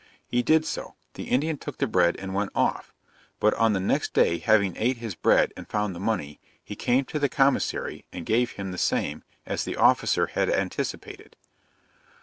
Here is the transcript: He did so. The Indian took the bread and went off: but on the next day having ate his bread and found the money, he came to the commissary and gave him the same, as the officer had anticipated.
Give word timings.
He 0.25 0.41
did 0.41 0.65
so. 0.65 0.95
The 1.13 1.25
Indian 1.25 1.57
took 1.57 1.77
the 1.77 1.85
bread 1.85 2.15
and 2.17 2.33
went 2.33 2.49
off: 2.55 2.91
but 3.39 3.53
on 3.53 3.73
the 3.73 3.79
next 3.79 4.15
day 4.15 4.39
having 4.39 4.75
ate 4.75 4.97
his 4.97 5.13
bread 5.13 5.53
and 5.55 5.67
found 5.69 5.93
the 5.93 5.99
money, 5.99 6.39
he 6.63 6.75
came 6.75 7.05
to 7.05 7.19
the 7.19 7.29
commissary 7.29 8.03
and 8.11 8.25
gave 8.25 8.53
him 8.53 8.71
the 8.71 8.79
same, 8.79 9.23
as 9.45 9.63
the 9.63 9.75
officer 9.77 10.25
had 10.25 10.49
anticipated. 10.49 11.35